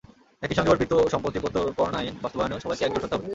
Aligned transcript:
একই 0.43 0.55
সঙ্গে 0.57 0.71
অর্পিত 0.71 0.91
সম্পত্তি 1.13 1.39
প্রত্যর্পণ 1.41 1.91
আইন 1.99 2.13
বাস্তবায়নেও 2.23 2.63
সবাইকে 2.63 2.83
একজোট 2.85 3.03
হতে 3.03 3.15
হবে। 3.15 3.27